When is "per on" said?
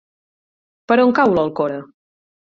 0.93-1.13